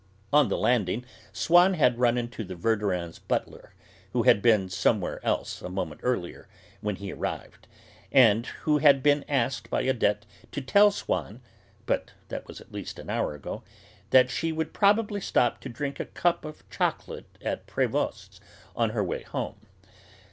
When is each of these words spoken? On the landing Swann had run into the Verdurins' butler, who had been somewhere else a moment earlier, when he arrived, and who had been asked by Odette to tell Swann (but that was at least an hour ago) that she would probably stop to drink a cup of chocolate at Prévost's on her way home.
On 0.33 0.49
the 0.49 0.57
landing 0.57 1.05
Swann 1.31 1.75
had 1.75 1.99
run 1.99 2.17
into 2.17 2.43
the 2.43 2.55
Verdurins' 2.55 3.19
butler, 3.19 3.75
who 4.13 4.23
had 4.23 4.41
been 4.41 4.67
somewhere 4.67 5.23
else 5.23 5.61
a 5.61 5.69
moment 5.69 6.01
earlier, 6.03 6.47
when 6.79 6.95
he 6.95 7.13
arrived, 7.13 7.67
and 8.11 8.47
who 8.65 8.79
had 8.79 9.03
been 9.03 9.23
asked 9.29 9.69
by 9.69 9.87
Odette 9.87 10.25
to 10.53 10.59
tell 10.59 10.89
Swann 10.89 11.39
(but 11.85 12.13
that 12.29 12.47
was 12.47 12.59
at 12.59 12.71
least 12.71 12.97
an 12.97 13.11
hour 13.11 13.35
ago) 13.35 13.61
that 14.09 14.31
she 14.31 14.51
would 14.51 14.73
probably 14.73 15.21
stop 15.21 15.59
to 15.61 15.69
drink 15.69 15.99
a 15.99 16.05
cup 16.05 16.45
of 16.45 16.67
chocolate 16.71 17.37
at 17.39 17.67
Prévost's 17.67 18.41
on 18.75 18.89
her 18.97 19.03
way 19.03 19.21
home. 19.21 19.67